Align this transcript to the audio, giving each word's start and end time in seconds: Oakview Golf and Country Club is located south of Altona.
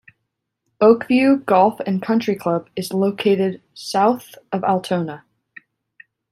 Oakview 0.81 1.45
Golf 1.45 1.79
and 1.85 2.01
Country 2.01 2.35
Club 2.35 2.71
is 2.75 2.91
located 2.91 3.61
south 3.75 4.33
of 4.51 4.63
Altona. 4.63 5.25